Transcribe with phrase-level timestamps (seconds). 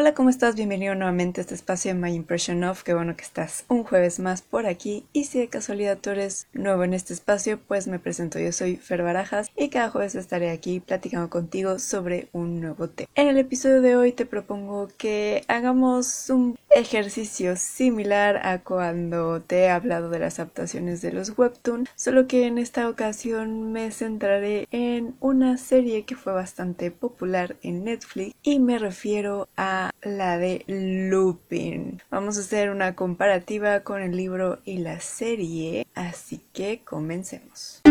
[0.00, 0.54] Hola, ¿cómo estás?
[0.54, 2.84] Bienvenido nuevamente a este espacio de My Impression Of.
[2.84, 5.04] Qué bueno que estás un jueves más por aquí.
[5.12, 8.38] Y si de casualidad tú eres nuevo en este espacio, pues me presento.
[8.38, 13.10] Yo soy Fer Barajas y cada jueves estaré aquí platicando contigo sobre un nuevo tema.
[13.16, 19.62] En el episodio de hoy te propongo que hagamos un ejercicio similar a cuando te
[19.62, 24.68] he hablado de las adaptaciones de los webtoon, solo que en esta ocasión me centraré
[24.70, 30.64] en una serie que fue bastante popular en Netflix y me refiero a la de
[30.66, 32.02] Lupin.
[32.10, 37.82] Vamos a hacer una comparativa con el libro y la serie, así que comencemos.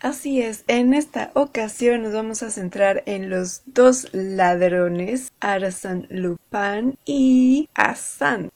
[0.00, 6.96] Así es, en esta ocasión nos vamos a centrar en los dos ladrones, Arsène Lupin
[7.04, 8.50] y Hassan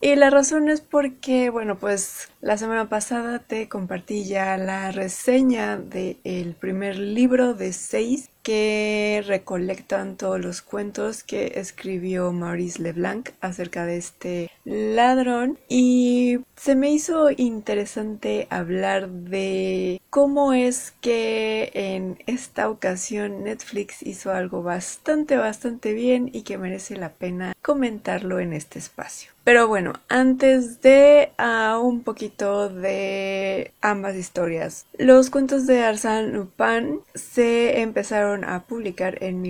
[0.00, 5.76] Y la razón es porque, bueno, pues la semana pasada te compartí ya la reseña
[5.76, 13.86] del primer libro de seis que recolectan todos los cuentos que escribió Maurice Leblanc acerca
[13.86, 15.58] de este ladrón.
[15.68, 24.32] Y se me hizo interesante hablar de cómo es que en esta ocasión Netflix hizo
[24.32, 29.30] algo bastante bastante bien y que merece la pena comentarlo en este espacio.
[29.44, 37.00] Pero bueno, antes de uh, un poquito de ambas historias, los cuentos de Arsène Lupin
[37.14, 39.42] se empezaron a publicar en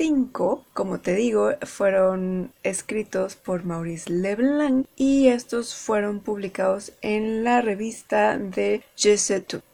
[0.00, 7.60] 1906 como te digo, fueron escritos por Maurice Leblanc y estos fueron publicados en la
[7.60, 9.16] revista de Je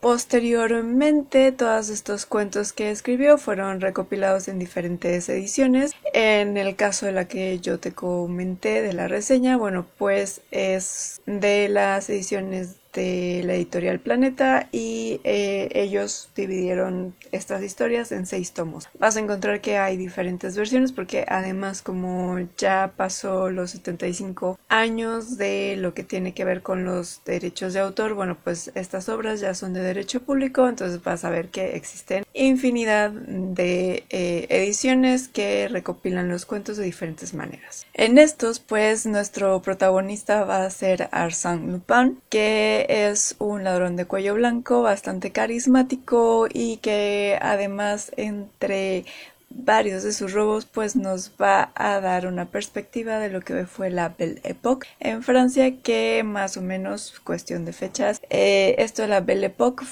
[0.00, 5.92] Posteriormente, todos estos cuentos que escribió fueron recopilados en diferentes ediciones.
[6.12, 11.20] En el caso de la que yo te comenté de la reseña, bueno, pues es
[11.26, 18.52] de las ediciones de la editorial Planeta y eh, ellos dividieron estas historias en seis
[18.52, 18.88] tomos.
[18.98, 25.36] Vas a encontrar que hay diferentes versiones porque además como ya pasó los 75 años
[25.36, 29.40] de lo que tiene que ver con los derechos de autor, bueno pues estas obras
[29.40, 35.28] ya son de derecho público, entonces vas a ver que existen infinidad de eh, ediciones
[35.28, 37.86] que recopilan los cuentos de diferentes maneras.
[37.94, 44.04] En estos pues nuestro protagonista va a ser Arsène Lupin que es un ladrón de
[44.04, 49.04] cuello blanco bastante carismático y que además entre
[49.48, 53.90] varios de sus robos pues nos va a dar una perspectiva de lo que fue
[53.90, 59.08] la Belle Époque en Francia que más o menos cuestión de fechas eh, esto de
[59.08, 59.86] la Belle Époque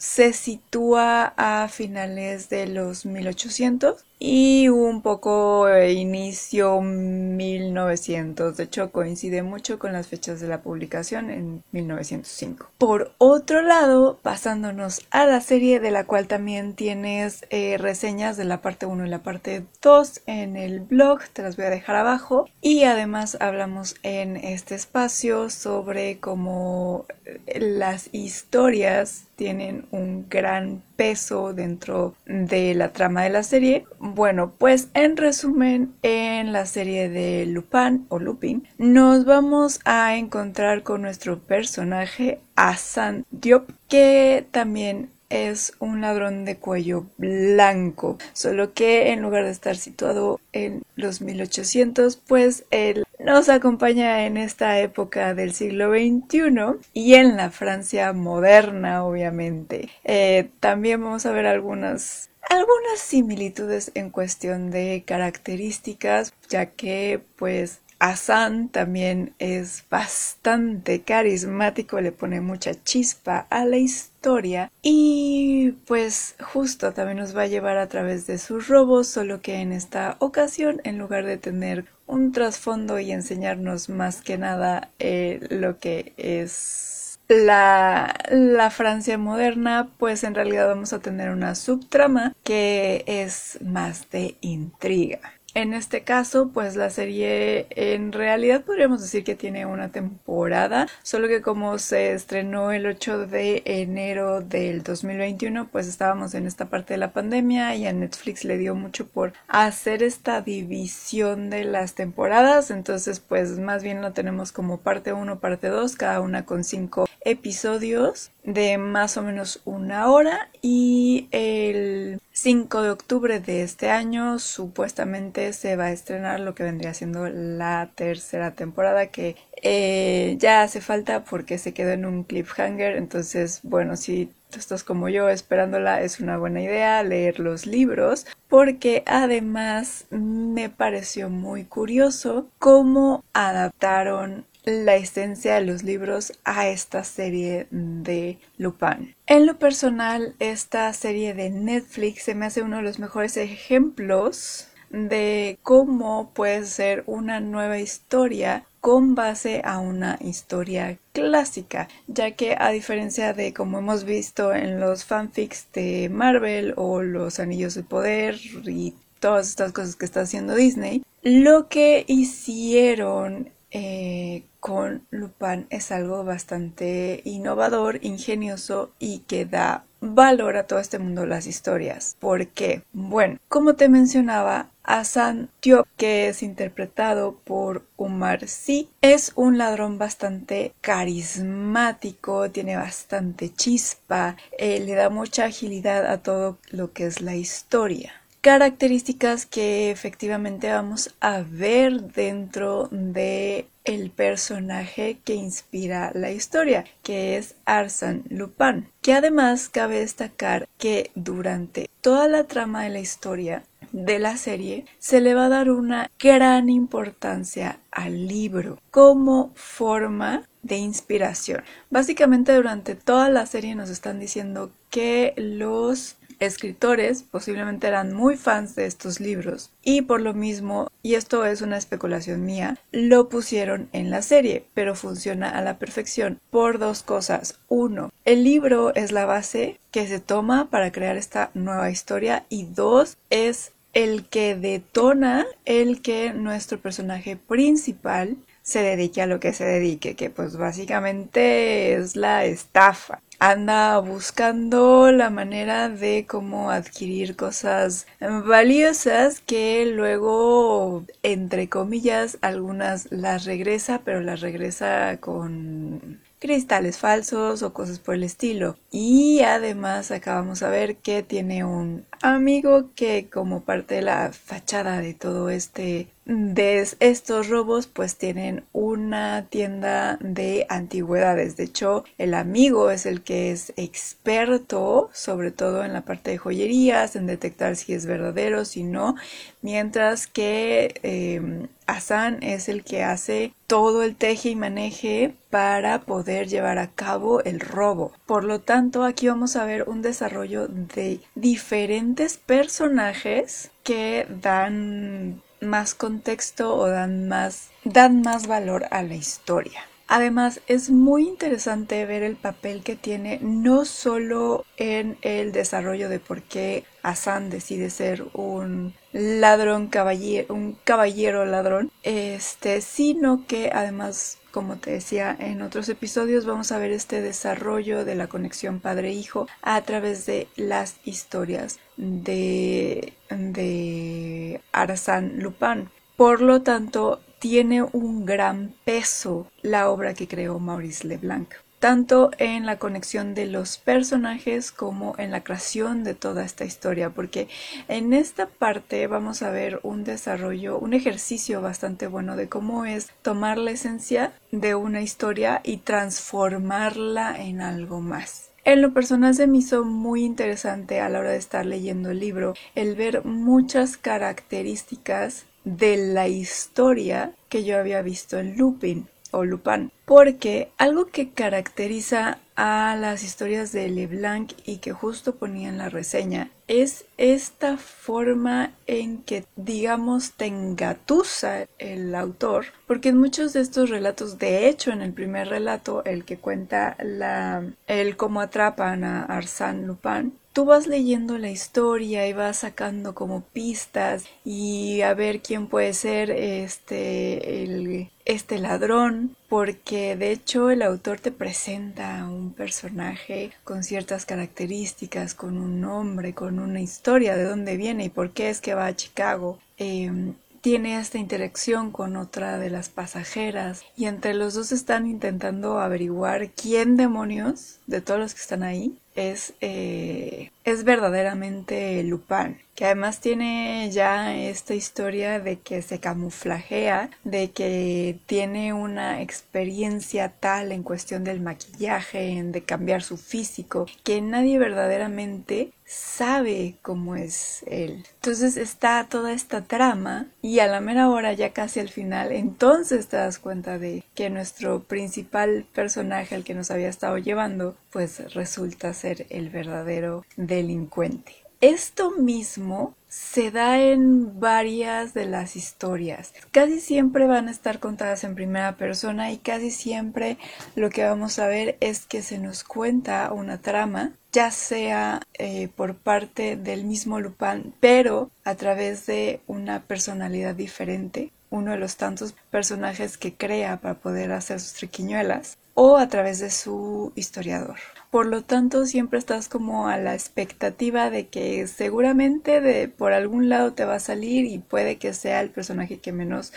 [0.00, 8.56] se sitúa a finales de los 1800 y un poco inicio 1900.
[8.56, 12.68] De hecho, coincide mucho con las fechas de la publicación en 1905.
[12.76, 18.44] Por otro lado, pasándonos a la serie de la cual también tienes eh, reseñas de
[18.44, 21.96] la parte 1 y la parte 2 en el blog, te las voy a dejar
[21.96, 22.46] abajo.
[22.60, 31.54] Y además hablamos en este espacio sobre cómo eh, las historias tienen un gran peso
[31.54, 33.86] dentro de la trama de la serie.
[34.14, 40.82] Bueno, pues en resumen, en la serie de Lupin o Lupin, nos vamos a encontrar
[40.82, 49.12] con nuestro personaje Hassan Diop, que también es un ladrón de cuello blanco, solo que
[49.12, 55.34] en lugar de estar situado en los 1800, pues él nos acompaña en esta época
[55.34, 59.88] del siglo XXI y en la Francia moderna, obviamente.
[60.04, 67.80] Eh, también vamos a ver algunas algunas similitudes en cuestión de características, ya que pues
[68.00, 76.92] Hassan también es bastante carismático, le pone mucha chispa a la historia y pues justo
[76.92, 80.80] también nos va a llevar a través de sus robos, solo que en esta ocasión
[80.84, 87.18] en lugar de tener un trasfondo y enseñarnos más que nada eh, lo que es
[87.28, 94.10] la, la, Francia moderna, pues en realidad vamos a tener una subtrama que es más
[94.10, 95.20] de intriga.
[95.54, 101.26] En este caso, pues la serie en realidad podríamos decir que tiene una temporada, solo
[101.26, 106.94] que como se estrenó el 8 de enero del 2021, pues estábamos en esta parte
[106.94, 111.94] de la pandemia y a Netflix le dio mucho por hacer esta división de las
[111.94, 116.62] temporadas, entonces pues más bien lo tenemos como parte 1, parte 2, cada una con
[116.62, 123.90] 5 episodios de más o menos una hora y el 5 de octubre de este
[123.90, 130.36] año supuestamente se va a estrenar lo que vendría siendo la tercera temporada que eh,
[130.38, 132.96] ya hace falta porque se quedó en un cliffhanger.
[132.96, 139.02] Entonces bueno si estás como yo esperándola, es una buena idea leer los libros porque
[139.06, 147.66] además me pareció muy curioso cómo adaptaron la esencia de los libros a esta serie
[147.70, 149.14] de Lupin.
[149.26, 154.68] En lo personal, esta serie de Netflix se me hace uno de los mejores ejemplos
[154.90, 162.56] de cómo puede ser una nueva historia con base a una historia clásica, ya que
[162.58, 167.82] a diferencia de como hemos visto en los fanfics de Marvel o los Anillos de
[167.82, 168.36] Poder
[168.66, 175.90] y todas estas cosas que está haciendo Disney, lo que hicieron eh, con Lupin es
[175.92, 182.16] algo bastante innovador, ingenioso y que da valor a todo este mundo las historias.
[182.18, 182.82] ¿Por qué?
[182.92, 189.98] Bueno, como te mencionaba, Hassan Diop, que es interpretado por Umar Sy, es un ladrón
[189.98, 197.20] bastante carismático, tiene bastante chispa, eh, le da mucha agilidad a todo lo que es
[197.20, 206.30] la historia características que efectivamente vamos a ver dentro de el personaje que inspira la
[206.30, 212.90] historia, que es Arsène Lupin, que además cabe destacar que durante toda la trama de
[212.90, 218.78] la historia de la serie se le va a dar una gran importancia al libro
[218.90, 221.64] como forma de inspiración.
[221.90, 228.74] Básicamente durante toda la serie nos están diciendo que los escritores posiblemente eran muy fans
[228.74, 233.88] de estos libros y por lo mismo, y esto es una especulación mía, lo pusieron
[233.92, 237.60] en la serie, pero funciona a la perfección por dos cosas.
[237.68, 242.64] Uno, el libro es la base que se toma para crear esta nueva historia y
[242.64, 249.52] dos, es el que detona el que nuestro personaje principal se dedique a lo que
[249.52, 257.36] se dedique, que pues básicamente es la estafa anda buscando la manera de cómo adquirir
[257.36, 267.62] cosas valiosas que luego, entre comillas, algunas las regresa, pero las regresa con cristales falsos
[267.62, 268.76] o cosas por el estilo.
[268.90, 275.00] Y además acabamos a ver que tiene un amigo que como parte de la fachada
[275.00, 281.56] de todo este de estos robos pues tienen una tienda de antigüedades.
[281.56, 286.38] De hecho, el amigo es el que es experto, sobre todo en la parte de
[286.38, 289.16] joyerías, en detectar si es verdadero, si no,
[289.60, 296.46] mientras que eh, Hassan es el que hace todo el teje y maneje para poder
[296.46, 298.12] llevar a cabo el robo.
[298.26, 302.09] Por lo tanto, aquí vamos a ver un desarrollo de diferentes
[302.46, 309.82] personajes que dan más contexto o dan más, dan más valor a la historia.
[310.12, 316.18] Además, es muy interesante ver el papel que tiene no solo en el desarrollo de
[316.18, 324.39] por qué Hassan decide ser un ladrón caballero, un caballero ladrón, este, sino que además
[324.50, 329.46] como te decía en otros episodios, vamos a ver este desarrollo de la conexión padre-hijo
[329.62, 335.88] a través de las historias de, de Arsène Lupin.
[336.16, 341.48] Por lo tanto, tiene un gran peso la obra que creó Maurice Leblanc
[341.80, 347.10] tanto en la conexión de los personajes como en la creación de toda esta historia,
[347.10, 347.48] porque
[347.88, 353.08] en esta parte vamos a ver un desarrollo, un ejercicio bastante bueno de cómo es
[353.22, 358.50] tomar la esencia de una historia y transformarla en algo más.
[358.64, 362.20] En lo personal se me hizo muy interesante a la hora de estar leyendo el
[362.20, 369.44] libro el ver muchas características de la historia que yo había visto en Lupin o
[369.44, 375.78] Lupin, porque algo que caracteriza a las historias de Leblanc y que justo ponía en
[375.78, 383.54] la reseña es esta forma en que digamos te engatusa el autor porque en muchos
[383.54, 388.40] de estos relatos de hecho en el primer relato el que cuenta la el cómo
[388.40, 395.00] atrapan a Arsène Lupin tú vas leyendo la historia y vas sacando como pistas y
[395.02, 401.30] a ver quién puede ser este el, este ladrón porque de hecho el autor te
[401.30, 408.04] presenta un personaje con ciertas características con un nombre con una historia de dónde viene
[408.04, 409.58] y por qué es que va a Chicago.
[409.78, 415.80] Em, tiene esta interacción con otra de las pasajeras y entre los dos están intentando
[415.80, 422.86] averiguar quién demonios de todos los que están ahí es, eh, es verdaderamente Lupin, que
[422.86, 430.72] además tiene ya esta historia de que se camuflajea, de que tiene una experiencia tal
[430.72, 437.64] en cuestión del maquillaje, en de cambiar su físico, que nadie verdaderamente sabe cómo es
[437.66, 438.04] él.
[438.14, 443.08] Entonces está toda esta trama y a la mera hora, ya casi al final, entonces
[443.08, 448.32] te das cuenta de que nuestro principal personaje, el que nos había estado llevando, pues
[448.34, 451.34] resulta ser el verdadero delincuente.
[451.60, 456.32] Esto mismo se da en varias de las historias.
[456.52, 460.38] Casi siempre van a estar contadas en primera persona y casi siempre
[460.74, 465.68] lo que vamos a ver es que se nos cuenta una trama, ya sea eh,
[465.68, 471.96] por parte del mismo Lupin, pero a través de una personalidad diferente, uno de los
[471.96, 477.76] tantos personajes que crea para poder hacer sus triquiñuelas, o a través de su historiador.
[478.10, 483.48] Por lo tanto, siempre estás como a la expectativa de que seguramente de por algún
[483.48, 486.52] lado te va a salir y puede que sea el personaje que menos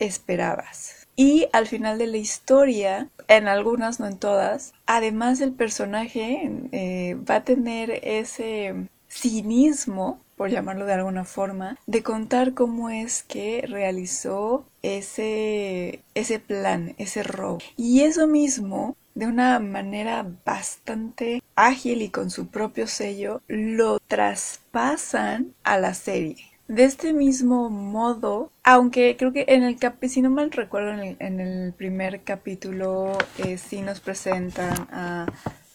[0.00, 1.06] esperabas.
[1.16, 7.16] Y al final de la historia, en algunas, no en todas, además el personaje eh,
[7.28, 8.74] va a tener ese
[9.08, 16.94] cinismo, por llamarlo de alguna forma, de contar cómo es que realizó ese, ese plan,
[16.98, 17.58] ese robo.
[17.76, 25.54] Y eso mismo de una manera bastante ágil y con su propio sello, lo traspasan
[25.64, 26.36] a la serie.
[26.68, 31.40] De este mismo modo, aunque creo que en el cap si no mal recuerdo, en
[31.40, 35.26] el, primer capítulo eh, sí nos presentan a,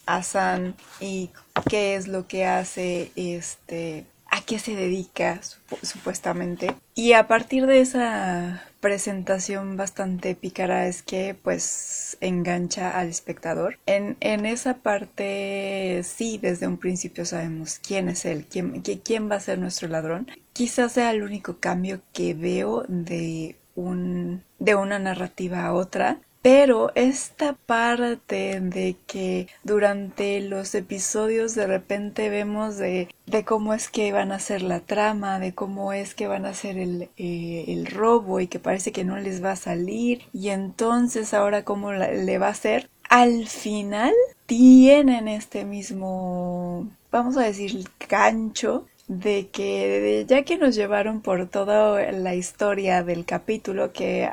[0.08, 1.30] a San y
[1.70, 5.40] qué es lo que hace este a qué se dedica
[5.82, 6.74] supuestamente.
[6.96, 13.80] Y a partir de esa presentación bastante pícara es que pues engancha al espectador.
[13.86, 19.36] En, en esa parte sí, desde un principio sabemos quién es él, quién, quién va
[19.36, 20.28] a ser nuestro ladrón.
[20.54, 26.94] Quizás sea el único cambio que veo de un de una narrativa a otra pero
[26.96, 33.10] esta parte de que durante los episodios de repente vemos de,
[33.46, 36.78] cómo es que van a ser la trama, de cómo es que van a hacer
[36.78, 41.66] eh, el robo y que parece que no les va a salir y entonces ahora
[41.66, 44.14] cómo le va a hacer, al final
[44.46, 52.12] tienen este mismo, vamos a decir, gancho de que ya que nos llevaron por toda
[52.12, 54.30] la historia del capítulo, que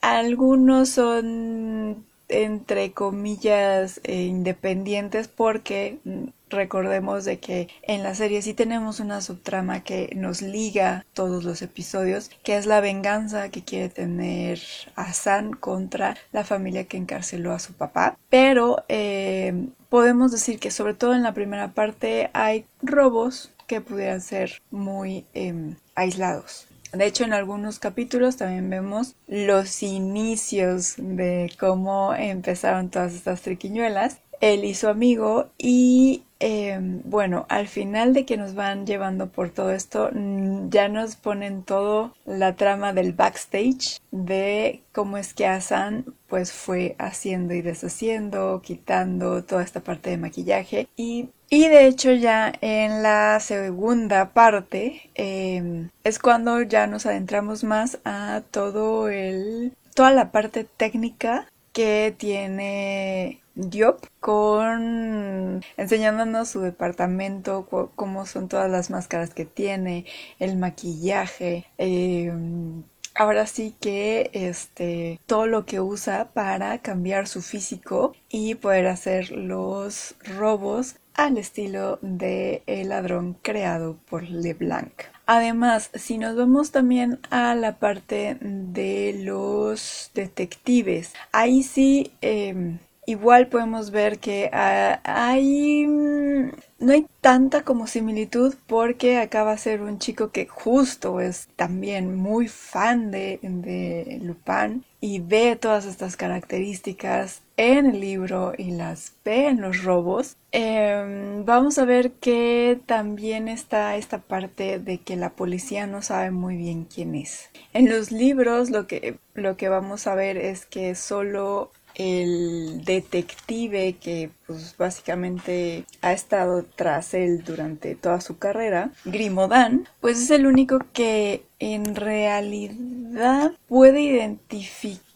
[0.00, 8.54] algunos son entre comillas eh, independientes porque mm, recordemos de que en la serie sí
[8.54, 13.88] tenemos una subtrama que nos liga todos los episodios, que es la venganza que quiere
[13.88, 14.60] tener
[14.96, 18.16] Hassan contra la familia que encarceló a su papá.
[18.28, 24.20] Pero eh, podemos decir que sobre todo en la primera parte hay robos que pudieran
[24.20, 26.66] ser muy em, aislados.
[26.92, 34.18] De hecho, en algunos capítulos también vemos los inicios de cómo empezaron todas estas triquiñuelas.
[34.42, 39.50] Él y su amigo y Em, bueno, al final de que nos van llevando por
[39.50, 45.46] todo esto, mm, ya nos ponen todo la trama del backstage de cómo es que
[45.46, 51.86] Asan pues fue haciendo y deshaciendo, quitando toda esta parte de maquillaje y y de
[51.86, 59.08] hecho ya en la segunda parte em, es cuando ya nos adentramos más a todo
[59.08, 68.70] el toda la parte técnica que tiene Diop con enseñándonos su departamento, cómo son todas
[68.70, 70.06] las máscaras que tiene,
[70.38, 72.82] el maquillaje, em,
[73.14, 79.30] ahora sí que este todo lo que usa para cambiar su físico y poder hacer
[79.30, 84.92] los robos al estilo de el ladrón creado por Leblanc.
[85.26, 93.48] Además, si nos vamos también a la parte de los detectives, ahí sí em, igual
[93.48, 96.50] podemos ver que ah, hay mm,
[96.80, 102.16] no hay tanta como similitud porque acaba de ser un chico que justo es también
[102.16, 109.12] muy fan de, de Lupin y ve todas estas características en el libro y las
[109.24, 110.36] ve en los robos.
[110.50, 116.30] Em, vamos a ver que también está esta parte de que la policía no sabe
[116.30, 117.50] muy bien quién es.
[117.72, 123.96] En los libros lo que, lo que vamos a ver es que solo el detective
[124.00, 130.46] que pues básicamente ha estado tras él durante toda su carrera, Grimodan, pues es el
[130.46, 135.11] único que en realidad puede identificar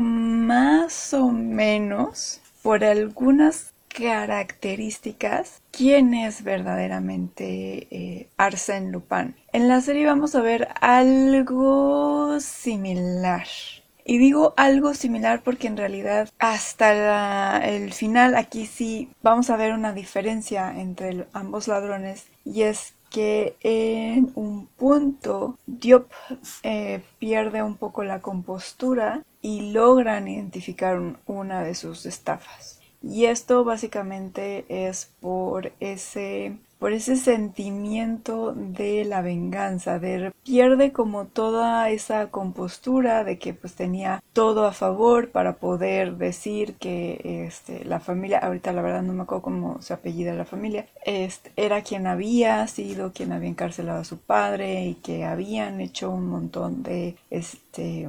[0.00, 9.34] más o menos por algunas características quién es verdaderamente eh, Arsène Lupin.
[9.52, 13.46] En la serie vamos a ver algo similar.
[14.04, 19.74] Y digo algo similar porque en realidad hasta el final aquí sí vamos a ver
[19.74, 26.10] una diferencia entre ambos ladrones y es que en un punto Diop
[26.62, 32.80] eh, pierde un poco la compostura y logran identificar una de sus estafas.
[33.02, 41.26] Y esto básicamente es por ese por ese sentimiento de la venganza, de pierde como
[41.26, 47.84] toda esa compostura de que pues tenía todo a favor para poder decir que este,
[47.84, 51.82] la familia, ahorita la verdad no me acuerdo cómo se apellida la familia, este, era
[51.82, 56.82] quien había sido, quien había encarcelado a su padre y que habían hecho un montón
[56.82, 58.08] de este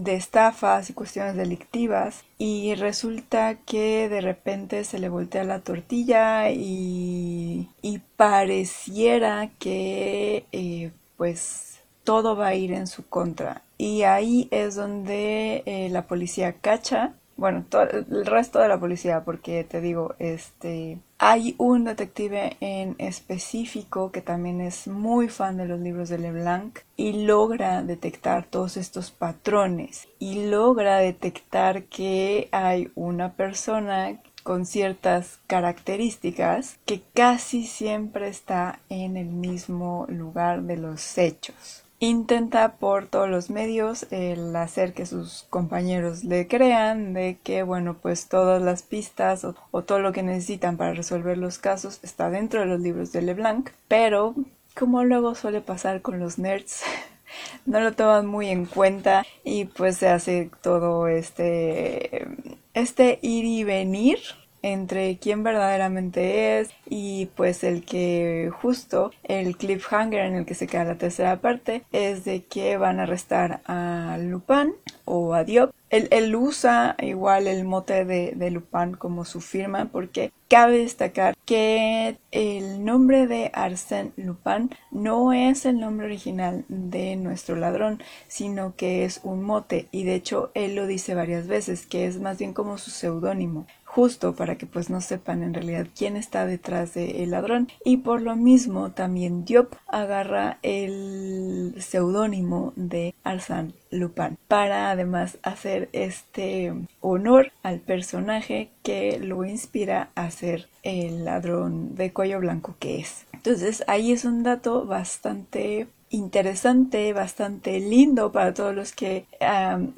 [0.00, 6.50] de estafas y cuestiones delictivas y resulta que de repente se le voltea la tortilla
[6.50, 13.62] y, y pareciera que eh, pues todo va a ir en su contra.
[13.76, 19.64] Y ahí es donde eh, la policía cacha bueno, el resto de la policía, porque
[19.64, 25.80] te digo, este, hay un detective en específico que también es muy fan de los
[25.80, 33.32] libros de Leblanc y logra detectar todos estos patrones y logra detectar que hay una
[33.32, 41.81] persona con ciertas características que casi siempre está en el mismo lugar de los hechos
[42.02, 47.94] intenta por todos los medios el hacer que sus compañeros le crean de que bueno
[47.94, 52.58] pues todas las pistas o, todo lo que necesitan para resolver los casos está dentro
[52.58, 54.34] de los libros de Leblanc pero
[54.76, 56.82] como luego suele pasar con los nerds
[57.66, 62.26] no lo toman muy en cuenta y pues se hace todo este
[62.74, 64.18] este ir y venir
[64.62, 70.66] entre quién verdaderamente es y pues el que justo el cliffhanger en el que se
[70.66, 75.72] queda la tercera parte es de que van a arrestar a Lupin o a Diop.
[75.92, 82.82] Él, usa igual el mote de, Lupin como su firma porque cabe destacar que el
[82.82, 89.20] nombre de Arsène Lupin no es el nombre original de nuestro ladrón, sino que es
[89.22, 92.78] un mote y de hecho él lo dice varias veces que es más bien como
[92.78, 97.68] su seudónimo justo para que pues no sepan en realidad quién está detrás del ladrón.
[97.84, 105.88] Y por lo mismo también Diop agarra el seudónimo de Arsène Lupin para además hacer
[105.92, 113.00] este honor al personaje que lo inspira a ser el ladrón de cuello blanco que
[113.00, 113.26] es.
[113.32, 119.26] Entonces ahí es un dato bastante interesante, bastante lindo para todos los que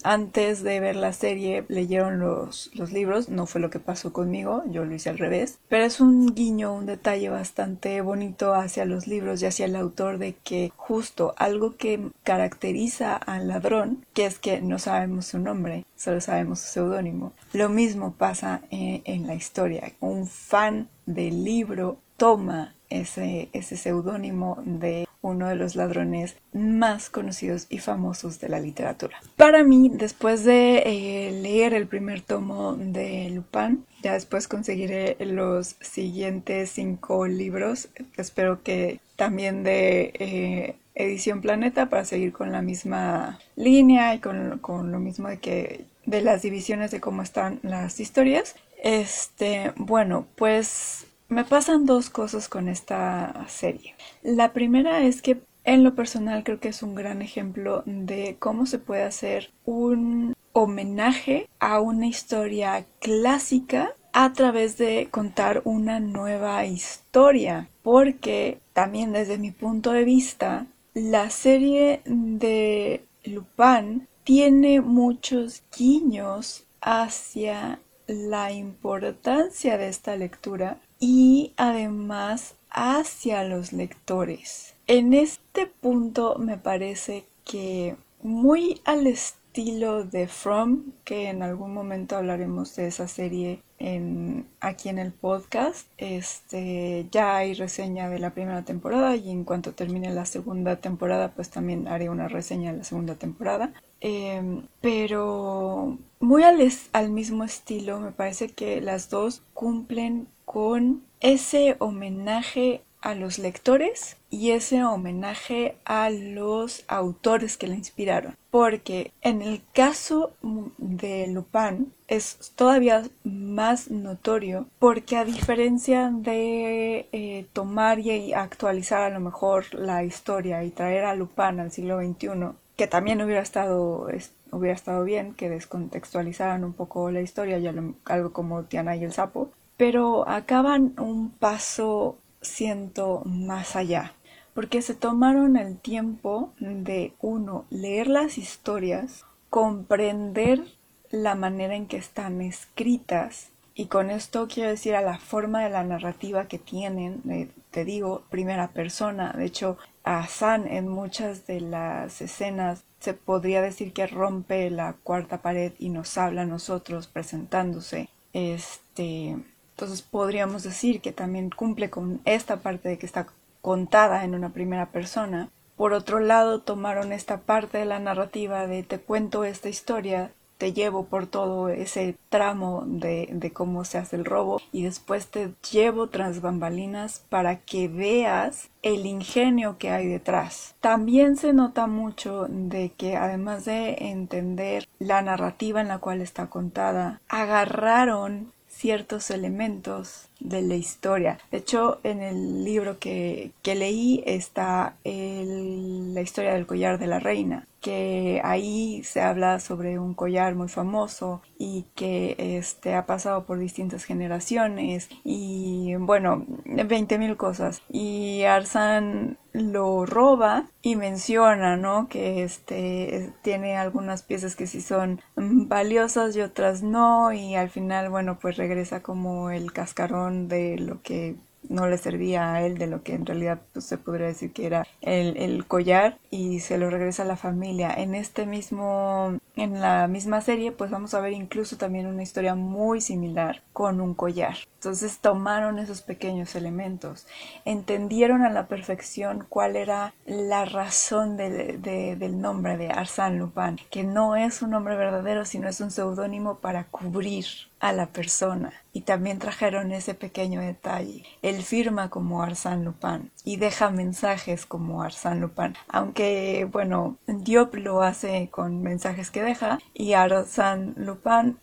[0.02, 3.28] antes de ver la serie leyeron los, los libros.
[3.28, 5.58] No fue lo que pasó conmigo, yo lo hice al revés.
[5.68, 10.18] Pero es un guiño, un detalle bastante bonito hacia los libros y hacia el autor
[10.18, 15.84] de que justo algo que caracteriza al ladrón, que es que no sabemos su nombre,
[15.96, 17.32] solo sabemos su seudónimo.
[17.52, 19.92] Lo mismo pasa en, en la historia.
[20.00, 27.66] Un fan del libro toma ese, ese seudónimo de uno de los ladrones más conocidos
[27.70, 29.18] y famosos de la literatura.
[29.36, 35.76] Para mí, después de eh, leer el primer tomo de Lupin, ya después conseguiré los
[35.80, 37.88] siguientes cinco libros.
[38.16, 44.58] Espero que también de eh, Edición Planeta para seguir con la misma línea y con,
[44.58, 48.56] con lo mismo de que de las divisiones de cómo están las historias.
[48.82, 53.94] Este, bueno, pues me pasan dos cosas con esta serie.
[54.22, 58.66] La primera es que en lo personal creo que es un gran ejemplo de cómo
[58.66, 66.64] se puede hacer un homenaje a una historia clásica a través de contar una nueva
[66.66, 67.68] historia.
[67.82, 77.80] Porque también desde mi punto de vista, la serie de Lupin tiene muchos guiños hacia
[78.06, 84.74] la importancia de esta lectura y además hacia los lectores.
[84.86, 92.16] En este punto me parece que muy al estilo de From, que en algún momento
[92.16, 95.88] hablaremos de esa serie en, aquí en el podcast.
[95.98, 101.32] Este, ya hay reseña de la primera temporada y en cuanto termine la segunda temporada,
[101.32, 103.74] pues también haré una reseña de la segunda temporada.
[104.00, 111.74] Em, pero muy al, al mismo estilo, me parece que las dos cumplen con ese
[111.80, 118.36] homenaje a los lectores y ese homenaje a los autores que la inspiraron.
[118.52, 120.30] Porque en el caso
[120.78, 129.10] de Lupin es todavía más notorio porque a diferencia de eh, tomar y actualizar a
[129.10, 132.28] lo mejor la historia y traer a Lupin al siglo XXI,
[132.76, 134.06] que también hubiera estado,
[134.52, 139.12] hubiera estado bien que descontextualizaran un poco la historia, ya algo como Tiana y el
[139.12, 144.12] sapo, pero acaban un paso siento más allá,
[144.54, 150.64] porque se tomaron el tiempo de uno leer las historias, comprender
[151.10, 155.70] la manera en que están escritas y con esto quiero decir a la forma de
[155.70, 159.32] la narrativa que tienen, te digo, primera persona.
[159.32, 164.92] De hecho, a San en muchas de las escenas se podría decir que rompe la
[165.02, 168.08] cuarta pared y nos habla a nosotros presentándose.
[168.32, 169.38] Este,
[169.74, 173.26] entonces podríamos decir que también cumple con esta parte de que está
[173.60, 175.48] contada en una primera persona.
[175.76, 180.72] Por otro lado, tomaron esta parte de la narrativa de te cuento esta historia, te
[180.72, 185.52] llevo por todo ese tramo de, de, cómo se hace el robo y después te
[185.72, 190.76] llevo tras bambalinas para que veas el ingenio que hay detrás.
[190.80, 196.46] También se nota mucho de que además de entender la narrativa en la cual está
[196.46, 198.53] contada, agarraron
[198.84, 201.38] ciertos elementos de la historia.
[201.50, 207.66] De hecho, en el libro que, leí está la historia del collar de la reina,
[207.84, 213.58] que ahí se habla sobre un collar muy famoso y que este, ha pasado por
[213.58, 217.82] distintas generaciones y bueno, 20 mil cosas.
[217.90, 222.08] Y Arsan lo roba y menciona, ¿no?
[222.08, 228.08] Que este tiene algunas piezas que sí son valiosas y otras no y al final,
[228.08, 231.36] bueno, pues regresa como el cascarón de lo que
[231.68, 234.66] no le servía a él de lo que en realidad pues, se podría decir que
[234.66, 237.92] era el, el, collar y se lo regresa a la familia.
[237.94, 242.54] En este mismo, en la misma serie, pues vamos a ver incluso también una historia
[242.54, 244.56] muy similar con un collar.
[244.84, 247.26] Entonces tomaron esos pequeños elementos,
[247.64, 251.78] entendieron a la perfección cuál era la razón de,
[252.18, 256.58] del nombre de Arsène Lupin, que no es un nombre verdadero, sino es un seudónimo
[256.58, 257.46] para cubrir
[257.80, 258.72] a la persona.
[258.94, 261.24] Y también trajeron ese pequeño detalle.
[261.42, 265.74] Él firma como Arsène Lupin y deja mensajes como Arsène Lupin.
[265.88, 271.58] Aunque, bueno, Diop lo hace con mensajes que deja y Arsène Lupin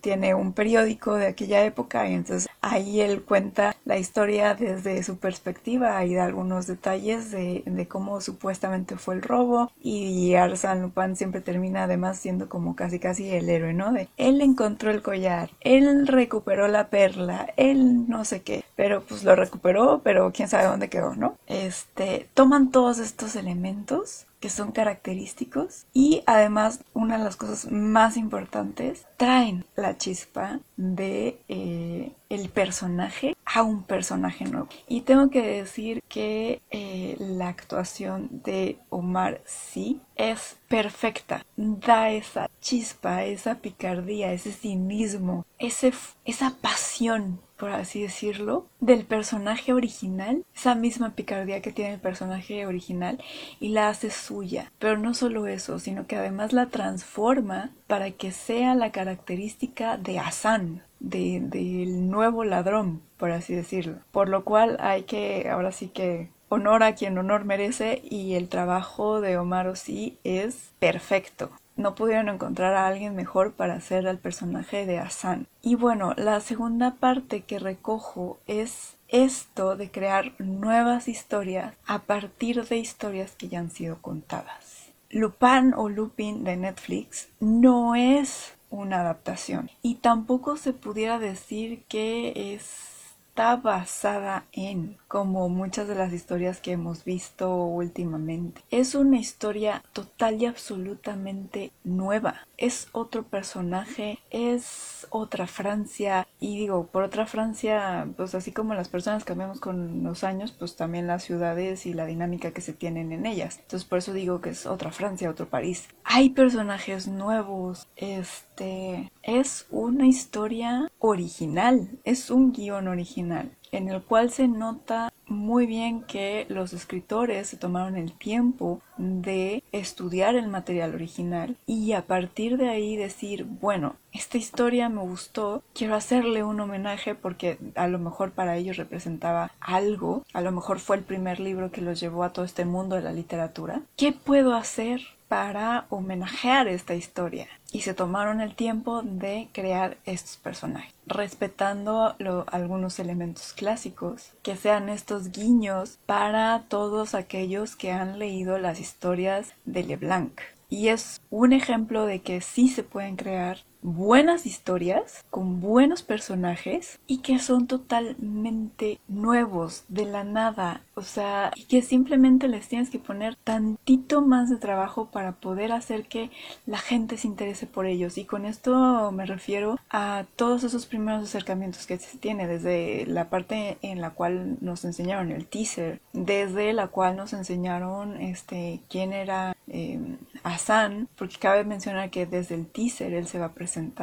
[0.00, 5.18] tiene un periódico de aquella época y entonces ahí él cuenta la historia desde su
[5.18, 11.40] perspectiva y da algunos detalles de, cómo supuestamente fue el robo y Arsène Lupin siempre
[11.40, 13.92] termina además siendo como casi casi el héroe, ¿no?
[13.92, 19.22] De él encontró el collar, él recuperó la perla, él no sé qué, pero pues
[19.22, 21.36] lo recuperó, pero quién sabe dónde quedó, ¿no?
[21.46, 29.06] Este, toman todos estos elementos son característicos y además una de las cosas más importantes
[29.16, 34.68] traen la chispa de eh, el personaje a un personaje nuevo.
[34.88, 41.44] Y tengo que decir que eh, la actuación de Omar sí es perfecta.
[41.56, 45.92] Da esa chispa esa picardía ese cinismo ese,
[46.24, 52.66] esa pasión por así decirlo, del personaje original, esa misma picardía que tiene el personaje
[52.66, 53.22] original
[53.60, 54.72] y la hace suya.
[54.78, 60.18] Pero no solo eso, sino que además la transforma para que sea la característica de
[60.18, 63.98] Hassan, del de, nuevo ladrón, por así decirlo.
[64.12, 68.48] Por lo cual hay que, ahora sí que honor a quien honor merece y el
[68.48, 74.18] trabajo de Omar Osí es perfecto no pudieron encontrar a alguien mejor para hacer al
[74.18, 75.46] personaje de Hassan.
[75.62, 82.64] Y bueno, la segunda parte que recojo es esto de crear nuevas historias a partir
[82.66, 84.90] de historias que ya han sido contadas.
[85.10, 92.54] Lupin o Lupin de Netflix no es una adaptación y tampoco se pudiera decir que
[92.54, 92.96] es
[93.36, 98.62] está basada en, como muchas de las historias que hemos visto últimamente.
[98.70, 102.46] Es una historia total y absolutamente nueva.
[102.56, 106.26] Es otro personaje, es otra Francia.
[106.40, 110.76] Y digo, por otra Francia, pues así como las personas cambiamos con los años, pues
[110.76, 113.58] también las ciudades y la dinámica que se tienen en ellas.
[113.60, 115.88] Entonces por eso digo que es otra Francia, otro París.
[116.04, 124.30] Hay personajes nuevos, este es una historia original, es un guion original en el cual
[124.30, 130.94] se nota muy bien que los escritores se tomaron el tiempo de estudiar el material
[130.94, 136.60] original y a partir de ahí decir, bueno, esta historia me gustó, quiero hacerle un
[136.60, 141.40] homenaje porque a lo mejor para ellos representaba algo, a lo mejor fue el primer
[141.40, 143.82] libro que los llevó a todo este mundo de la literatura.
[143.96, 147.48] ¿Qué puedo hacer para homenajear esta historia?
[147.76, 154.88] Y se tomaron el tiempo de crear estos personajes, respetando algunos elementos clásicos, que sean
[154.88, 160.40] estos guiños para todos aquellos que han leído las historias de Leblanc.
[160.68, 166.98] Y es un ejemplo de que sí se pueden crear buenas historias con buenos personajes
[167.06, 170.80] y que son totalmente nuevos de la nada.
[170.94, 175.70] O sea y que simplemente les tienes que poner tantito más de trabajo para poder
[175.70, 176.30] hacer que
[176.66, 178.18] la gente se interese por ellos.
[178.18, 183.30] Y con esto me refiero a todos esos primeros acercamientos que se tiene desde la
[183.30, 189.12] parte en la cual nos enseñaron el teaser desde la cual nos enseñaron este quién
[189.12, 193.96] era eh, Hassan porque cabe mencionar que desde el teaser él se va a presentar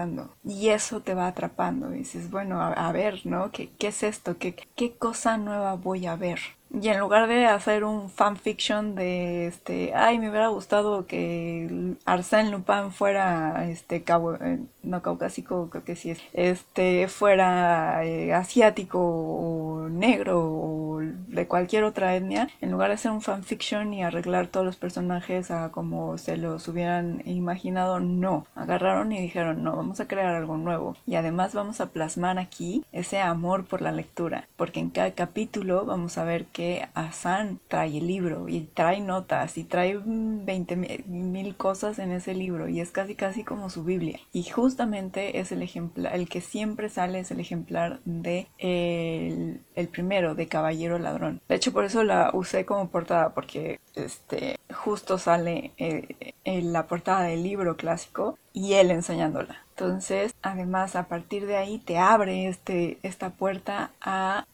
[0.44, 3.52] y eso te va atrapando y dices, bueno, a, ver, ¿no?
[3.52, 4.38] ¿Qué, ¿Qué, es esto?
[4.38, 6.40] ¿Qué, ¿Qué cosa nueva voy a ver?
[6.74, 12.50] Y en lugar de hacer un fanfiction de este, ay, me hubiera gustado que Arsène
[12.50, 19.88] Lupin fuera este eh, no caucásico, creo que sí es, este fuera eh, asiático o
[19.88, 24.66] negro o de cualquier otra etnia, en lugar de hacer un fanfiction y arreglar todos
[24.66, 30.08] los personajes a como se los hubieran imaginado, no, agarraron y dijeron, "No, vamos a
[30.08, 34.80] crear algo nuevo." Y además vamos a plasmar aquí ese amor por la lectura, porque
[34.80, 39.58] en cada capítulo vamos a ver que que Hassan trae el libro y trae notas
[39.58, 44.22] y trae 20 mil cosas en ese libro y es casi casi como su Biblia.
[44.32, 49.88] Y justamente es el ejemplar, el que siempre sale es el ejemplar de el, el
[49.90, 51.42] primero, de Caballero Ladrón.
[51.50, 56.88] De hecho, por eso la usé como portada, porque este justo sale eh, en la
[56.88, 59.66] portada del libro clásico y él enseñándola.
[59.76, 64.46] Entonces, además, a partir de ahí te abre este, esta puerta a,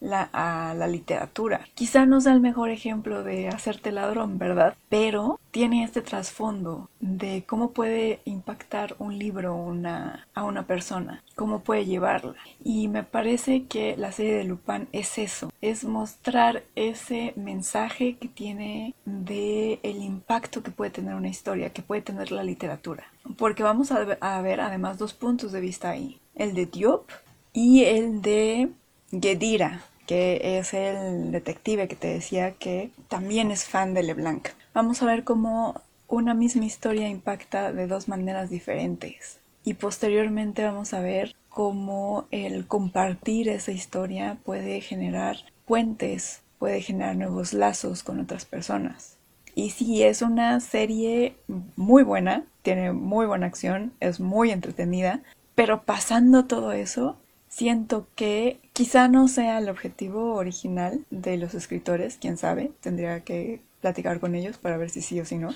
[0.00, 1.66] la, a la literatura.
[1.74, 4.74] Quizá no sea el mejor ejemplo de hacerte ladrón, ¿verdad?
[4.90, 9.54] Pero tiene este trasfondo de cómo puede impactar un libro
[10.34, 12.34] a una persona, cómo puede llevarla.
[12.62, 18.28] Y me parece que la serie de Lupin es eso, es mostrar ese mensaje que
[18.28, 23.04] tiene de el impacto que puede tener una historia, que puede tener la literatura.
[23.36, 27.10] Porque vamos a ver, además dos puntos de vista ahí, el de Diop
[27.52, 28.70] y el de
[29.10, 34.48] Gedira, que es el detective que te decía que también es fan de Leblanc.
[34.74, 39.38] Vamos a ver cómo una misma historia impacta de dos maneras diferentes.
[39.64, 47.16] Y posteriormente vamos a ver cómo el compartir esa historia puede generar puentes, puede generar
[47.16, 49.16] nuevos lazos con otras personas.
[49.54, 51.36] Y sí, es una serie
[51.76, 55.20] muy buena, tiene muy buena acción, es muy entretenida,
[55.54, 57.16] pero pasando todo eso,
[57.48, 63.60] siento que quizá no sea el objetivo original de los escritores, quién sabe, tendría que
[63.82, 65.50] platicar con ellos para ver si sí o si no.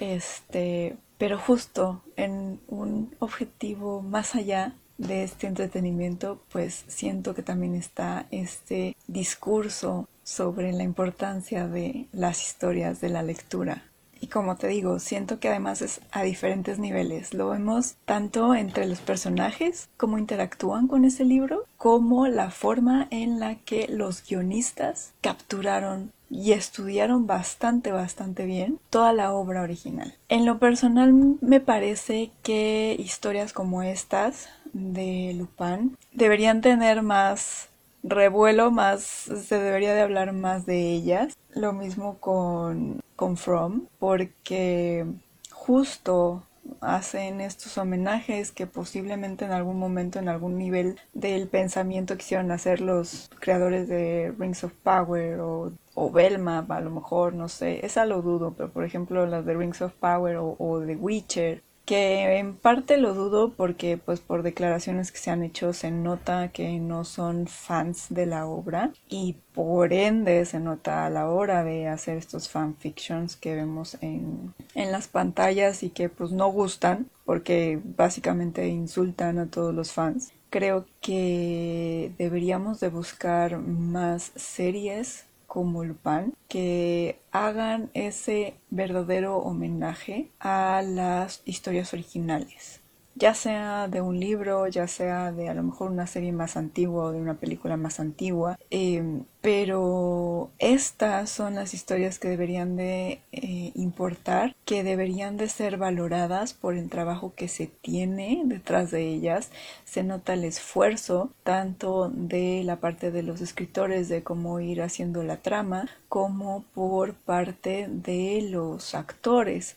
[0.00, 7.74] Este, pero justo en un objetivo más allá de este entretenimiento, pues siento que también
[7.74, 13.84] está este discurso sobre la importancia de las historias de la lectura.
[14.20, 17.34] Y como te digo, siento que además es a diferentes niveles.
[17.34, 23.38] Lo vemos tanto entre los personajes, cómo interactúan con ese libro, como la forma en
[23.38, 30.14] la que los guionistas capturaron y estudiaron bastante, bastante bien toda la obra original.
[30.30, 37.68] En lo personal me parece que historias como estas de Lupin deberían tener más
[38.04, 41.36] revuelo, más se debería de hablar más de ellas.
[41.54, 45.06] Lo mismo con, con From, porque
[45.50, 46.44] justo
[46.80, 52.80] hacen estos homenajes que posiblemente en algún momento, en algún nivel del pensamiento quisieron hacer
[52.80, 58.06] los creadores de Rings of Power o, o Velma, a lo mejor, no sé, esa
[58.06, 62.38] lo dudo, pero por ejemplo las de Rings of Power o, o The Witcher que
[62.38, 66.78] en parte lo dudo porque pues por declaraciones que se han hecho se nota que
[66.78, 71.88] no son fans de la obra y por ende se nota a la hora de
[71.88, 77.80] hacer estos fanfictions que vemos en, en las pantallas y que pues no gustan porque
[77.82, 80.32] básicamente insultan a todos los fans.
[80.50, 90.82] Creo que deberíamos de buscar más series como Lupin que hagan ese verdadero homenaje a
[90.84, 92.80] las historias originales
[93.14, 97.06] ya sea de un libro, ya sea de a lo mejor una serie más antigua
[97.06, 103.20] o de una película más antigua, em, pero estas son las historias que deberían de
[103.32, 109.06] eh, importar, que deberían de ser valoradas por el trabajo que se tiene detrás de
[109.06, 109.50] ellas.
[109.84, 115.22] Se nota el esfuerzo tanto de la parte de los escritores de cómo ir haciendo
[115.22, 119.76] la trama, como por parte de los actores.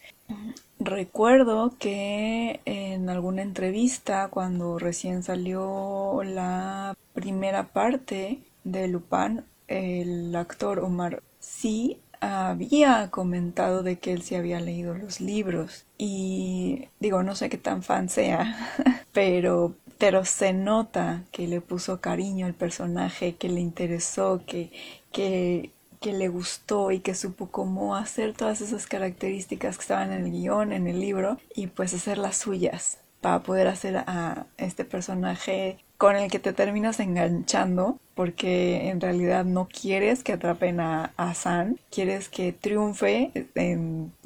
[0.80, 10.80] Recuerdo que en alguna entrevista, cuando recién salió la primera parte de Lupin, el actor
[10.80, 15.86] Omar sí había comentado de que él sí había leído los libros.
[15.98, 18.56] Y digo no sé qué tan fan sea
[19.14, 24.72] pero pero se nota que le puso cariño al personaje que le interesó que
[25.12, 30.26] que que le gustó y que supo cómo hacer todas esas características que estaban en
[30.26, 34.86] el guion, en el libro, y pues hacer las suyas para poder hacer a este
[34.86, 41.14] personaje con el que te terminas enganchando porque en realidad no quieres que atrapen a,
[41.36, 43.32] San, quieres que triunfe,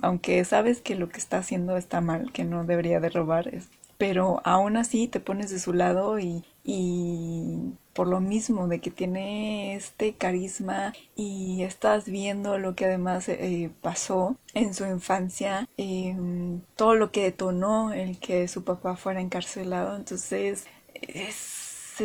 [0.02, 3.52] aunque sabes que lo que está haciendo está mal, que no debería de robar,
[3.98, 6.46] pero aún así te pones de su lado y,
[7.94, 13.72] por lo mismo de que tiene este carisma y estás viendo lo que además eh,
[13.82, 19.96] pasó en su infancia, em, todo lo que detonó el que su papá fuera encarcelado,
[19.96, 21.36] entonces es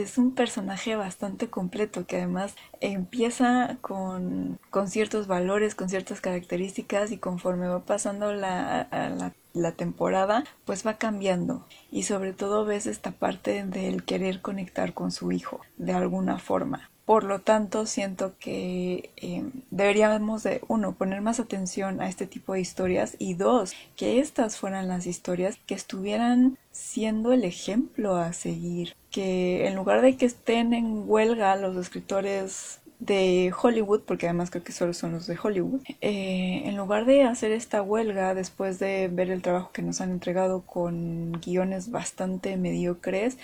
[0.03, 7.11] es un personaje bastante completo que además empieza con, con ciertos valores, con ciertas características
[7.11, 13.11] y conforme va pasando la, la, temporada, pues va cambiando y sobre todo ves esta
[13.11, 16.91] parte del querer conectar con su hijo de alguna forma.
[17.07, 22.55] Por lo tanto, siento que eh, deberíamos de, uno, poner más atención a este tipo
[22.55, 28.33] de historias y dos, que estas fueran las historias que estuvieran siendo el ejemplo a
[28.33, 28.97] seguir.
[29.17, 34.63] Que en lugar de que estén en huelga los escritores de Hollywood, porque además creo
[34.63, 39.09] que solo son los de Hollywood, eh, en lugar de hacer esta huelga después de
[39.09, 43.39] ver el trabajo que nos han entregado con guiones bastante mediocres,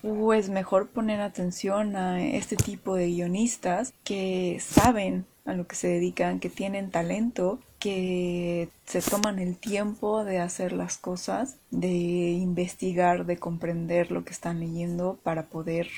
[0.00, 5.88] pues mejor poner atención a este tipo de guionistas que saben a lo que se
[5.88, 13.26] dedican, que tienen talento, que se toman el tiempo de hacer las cosas, de investigar,
[13.26, 15.88] de comprender lo que están leyendo para poder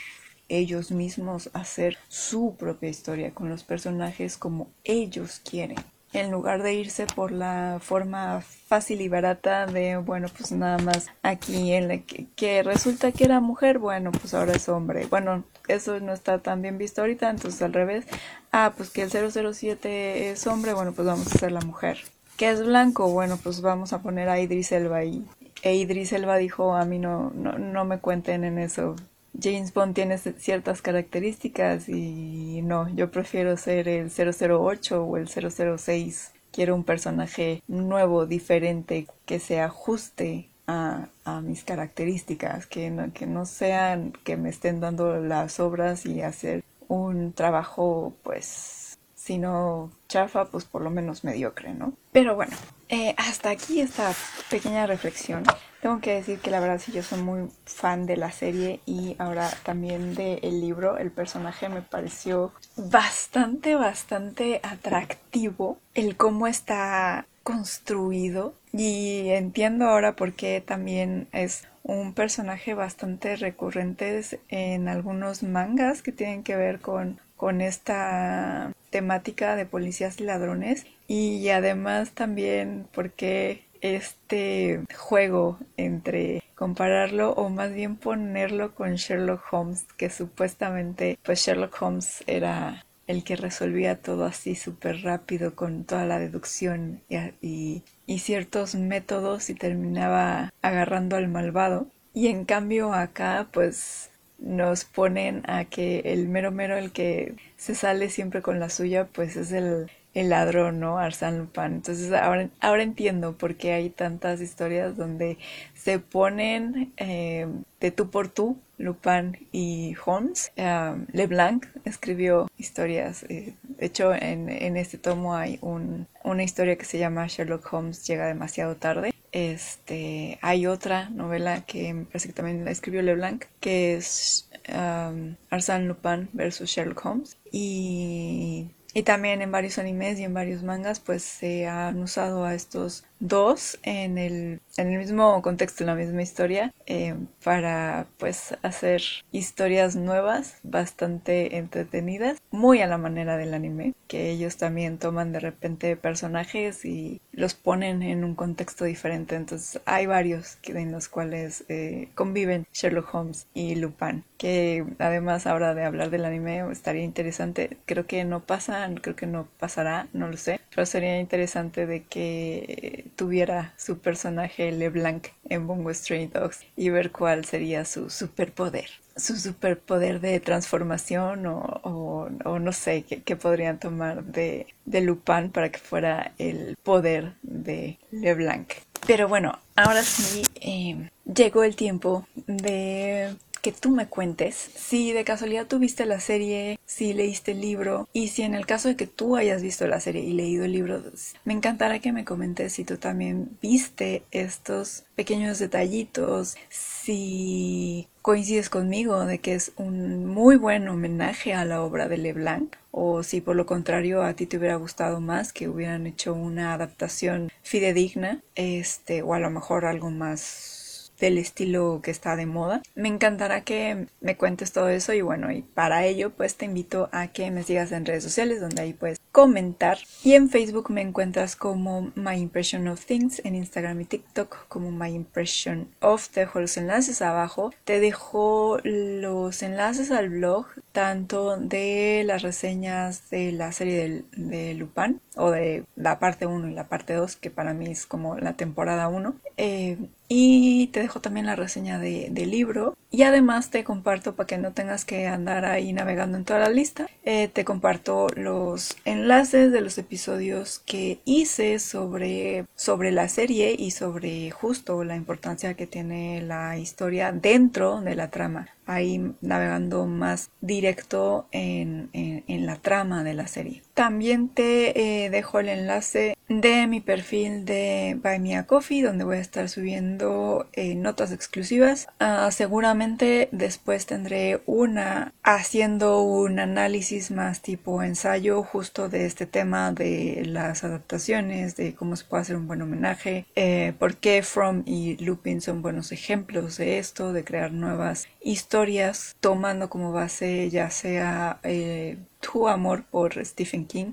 [0.48, 5.78] ellos mismos hacer su propia historia con los personajes como ellos quieren
[6.12, 11.08] en lugar de irse por la forma fácil y barata de, bueno, pues nada más
[11.22, 15.06] aquí en la que, resulta que era mujer, bueno, pues ahora es hombre.
[15.06, 18.04] Bueno, eso no está tan bien visto ahorita, entonces al revés.
[18.50, 21.98] Ah, pues que el 007 es hombre, bueno, pues vamos a hacer la mujer.
[22.36, 25.24] Que es blanco, bueno, pues vamos a poner a Idris Elba y
[25.62, 28.96] e Idris Elba dijo, a mí no, no, no me cuenten en eso,
[29.40, 36.32] James Bond tiene ciertas características y no, yo prefiero ser el 008 o el 006.
[36.52, 41.08] Quiero un personaje nuevo, diferente, que se ajuste a,
[41.42, 46.64] mis características, que no, que no sean que me estén dando las obras y hacer
[46.88, 51.92] un trabajo pues si no chafa, pues por lo menos mediocre, ¿no?
[52.10, 52.56] Pero bueno,
[52.88, 54.12] eh, hasta aquí esta
[54.50, 55.44] pequeña reflexión.
[55.80, 59.14] Tengo que decir que la verdad sí yo soy muy fan de la serie y
[59.18, 60.98] ahora también del libro.
[60.98, 65.78] El personaje me pareció bastante, bastante atractivo.
[65.94, 74.22] El cómo está construido y entiendo ahora por qué también es un personaje bastante recurrente
[74.48, 80.86] en algunos mangas que tienen que ver con, con esta temática de policías y ladrones
[81.08, 89.84] y además también porque este juego entre compararlo o más bien ponerlo con Sherlock Holmes,
[89.96, 96.06] que supuestamente pues Sherlock Holmes era el que resolvía todo así súper rápido con toda
[96.06, 101.88] la deducción y, y, ciertos métodos y terminaba agarrando al malvado.
[102.14, 107.74] Y en cambio acá pues nos ponen a que el mero mero el que se
[107.74, 110.98] sale siempre con la suya pues es el el ladrón, ¿no?
[110.98, 111.64] Arsène Lupin.
[111.64, 115.38] Entonces ahora, ahora entiendo por qué hay tantas historias donde
[115.74, 117.46] se ponen eh,
[117.80, 120.52] de tú por tú, Lupin y Holmes.
[120.56, 123.24] Um, Leblanc escribió historias.
[123.28, 127.72] Eh, de hecho, en, en, este tomo hay un, una historia que se llama Sherlock
[127.72, 129.14] Holmes llega demasiado tarde.
[129.30, 135.86] Este, hay otra novela que parece que también la escribió Leblanc, que es um, Arsène
[135.86, 137.36] Lupin versus Sherlock Holmes.
[137.50, 142.54] Y y también en varios animes y en varios mangas pues se han usado a
[142.54, 148.56] estos dos en el, en el mismo contexto, en la misma historia, eh, para pues
[148.62, 155.32] hacer historias nuevas, bastante entretenidas, muy a la manera del anime, que ellos también toman
[155.32, 159.36] de repente personajes y los ponen en un contexto diferente.
[159.36, 165.74] Entonces hay varios en los cuales eh, conviven Sherlock Holmes y Lupin, que además ahora
[165.74, 170.28] de hablar del anime estaría interesante, creo que no pasa, creo que no pasará, no
[170.28, 176.66] lo sé, pero sería interesante de que tuviera su personaje LeBlanc en Bungo Stray Dogs
[176.76, 178.90] y ver cuál sería su superpoder.
[179.16, 182.28] Su superpoder de transformación o,
[182.60, 188.72] no sé qué, podrían tomar de, de Lupin para que fuera el poder de LeBlanc.
[189.06, 195.24] Pero bueno, ahora sí eh, llegó el tiempo de que tú me cuentes si de
[195.24, 199.06] casualidad tuviste la serie, si leíste el libro y si en el caso de que
[199.06, 201.00] tú hayas visto la serie y leído el libro,
[201.44, 209.24] me encantará que me comentes si tú también viste estos pequeños detallitos, si coincides conmigo
[209.26, 213.54] de que es un muy buen homenaje a la obra de Leblanc o si por
[213.54, 219.22] lo contrario a ti te hubiera gustado más que hubieran hecho una adaptación fidedigna este
[219.22, 220.81] o a lo mejor algo más
[221.22, 222.82] del estilo que está de moda.
[222.96, 227.08] Me encantará que me cuentes todo eso y bueno, y para ello pues te invito
[227.12, 231.00] a que me sigas en redes sociales donde ahí puedes comentar y en Facebook me
[231.00, 236.28] encuentras como My Impression of Things, en Instagram y TikTok como My Impression of.
[236.28, 243.30] Te dejo los enlaces abajo, te dejo los enlaces al blog tanto de las reseñas
[243.30, 247.36] de la serie de, de Lupin o de la parte 1 y la parte 2
[247.36, 249.96] que para mí es como la temporada 1 eh,
[250.34, 252.96] y te dejo también la reseña del libro.
[253.10, 256.70] Y además te comparto, para que no tengas que andar ahí navegando en toda la
[256.70, 263.76] lista, eh, te comparto los enlaces de los episodios que hice sobre, sobre la serie
[263.78, 270.06] y sobre justo la importancia que tiene la historia dentro de la trama ahí navegando
[270.06, 272.10] más directo en,
[272.48, 273.82] la trama de la serie.
[273.94, 279.24] También te eh, dejo el enlace de mi perfil de Buy Me a Coffee donde
[279.24, 282.08] voy a estar subiendo eh, notas exclusivas.
[282.20, 289.92] Ah, seguramente después tendré una haciendo un análisis más tipo ensayo justo de este tema
[289.92, 294.82] de las adaptaciones, de cómo se puede hacer un buen homenaje, eh, por qué From
[294.86, 300.90] y Lupin son buenos ejemplos de esto, de crear nuevas historias tomando como base ya
[300.90, 304.12] sea eh, tu amor por Stephen King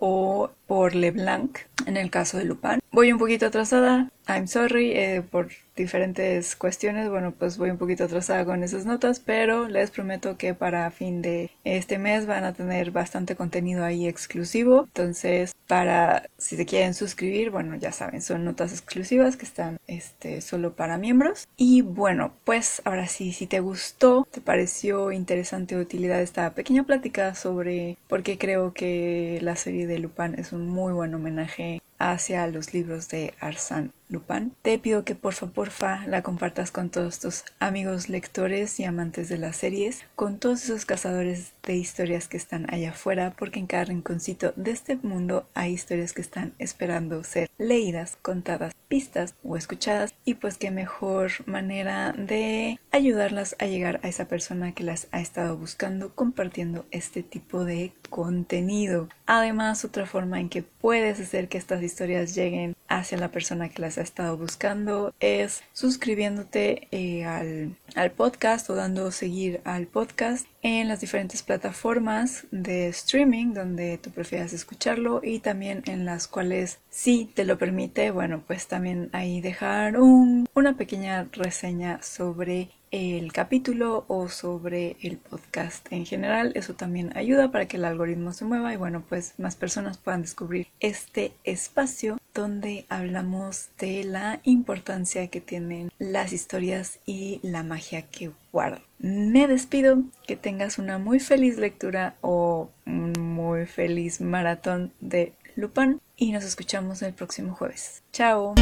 [0.00, 2.80] o por LeBlanc en el caso de Lupin.
[2.92, 8.04] Voy un poquito atrasada, I'm sorry, eh, por diferentes cuestiones, bueno, pues voy un poquito
[8.04, 12.52] atrasada con esas notas, pero les prometo que para fin de este mes van a
[12.52, 14.84] tener bastante contenido ahí exclusivo.
[14.84, 20.40] Entonces, para si se quieren suscribir, bueno, ya saben, son notas exclusivas que están este,
[20.40, 21.48] solo para miembros.
[21.56, 26.84] Y bueno, pues ahora sí, si te gustó, te pareció interesante o utilidad esta pequeña
[26.84, 31.82] plática sobre por qué creo que la serie de Lupin es un muy buen homenaje
[31.98, 34.54] hacia los libros de Arsène Lupin.
[34.62, 39.38] Te pido que porfa porfa la compartas con todos tus amigos lectores y amantes de
[39.38, 43.84] las series, con todos esos cazadores de historias que están allá afuera, porque en cada
[43.84, 50.14] rinconcito de este mundo hay historias que están esperando ser leídas, contadas, vistas o escuchadas
[50.24, 55.20] y pues qué mejor manera de ayudarlas a llegar a esa persona que las ha
[55.20, 59.08] estado buscando compartiendo este tipo de contenido.
[59.26, 63.82] Además, otra forma en que puedes hacer que estas historias lleguen hacia la persona que
[63.82, 70.46] las ha estado buscando es suscribiéndote eh, al, al podcast o dando seguir al podcast
[70.62, 76.78] en las diferentes plataformas de streaming donde tú prefieras escucharlo y también en las cuales
[76.88, 83.32] si te lo permite, bueno, pues también ahí dejar un, una pequeña reseña sobre el
[83.32, 86.52] capítulo o sobre el podcast en general.
[86.54, 90.22] Eso también ayuda para que el algoritmo se mueva y bueno, pues más personas puedan
[90.22, 98.02] descubrir este espacio donde hablamos de la importancia que tienen las historias y la magia
[98.02, 98.82] que guardan.
[99.00, 106.00] Me despido, que tengas una muy feliz lectura o un muy feliz maratón de Lupin
[106.16, 108.04] y nos escuchamos el próximo jueves.
[108.12, 108.54] Chao.